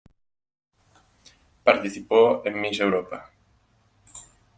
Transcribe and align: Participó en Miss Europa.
Participó 1.63 2.41
en 2.43 2.59
Miss 2.59 2.79
Europa. 2.79 3.29